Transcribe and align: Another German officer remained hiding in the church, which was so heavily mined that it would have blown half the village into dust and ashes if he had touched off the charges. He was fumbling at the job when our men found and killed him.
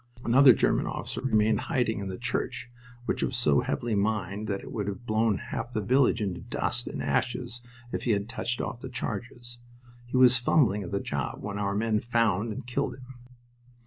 Another 0.25 0.51
German 0.51 0.87
officer 0.87 1.21
remained 1.21 1.59
hiding 1.59 1.99
in 1.99 2.07
the 2.07 2.17
church, 2.17 2.71
which 3.05 3.21
was 3.21 3.37
so 3.37 3.61
heavily 3.61 3.93
mined 3.93 4.47
that 4.47 4.61
it 4.61 4.71
would 4.71 4.87
have 4.87 5.05
blown 5.05 5.37
half 5.37 5.73
the 5.73 5.79
village 5.79 6.23
into 6.23 6.39
dust 6.41 6.87
and 6.87 7.03
ashes 7.03 7.61
if 7.91 8.01
he 8.05 8.11
had 8.13 8.27
touched 8.27 8.61
off 8.61 8.79
the 8.81 8.89
charges. 8.89 9.59
He 10.07 10.17
was 10.17 10.39
fumbling 10.39 10.81
at 10.81 10.89
the 10.91 10.99
job 10.99 11.43
when 11.43 11.59
our 11.59 11.75
men 11.75 11.99
found 11.99 12.51
and 12.51 12.65
killed 12.65 12.95
him. 12.95 13.05